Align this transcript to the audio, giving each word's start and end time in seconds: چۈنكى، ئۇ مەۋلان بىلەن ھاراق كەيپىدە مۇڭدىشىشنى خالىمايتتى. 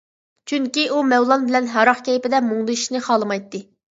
چۈنكى، 0.51 0.85
ئۇ 0.93 1.01
مەۋلان 1.09 1.43
بىلەن 1.49 1.69
ھاراق 1.75 2.01
كەيپىدە 2.09 2.39
مۇڭدىشىشنى 2.47 3.05
خالىمايتتى. 3.09 3.63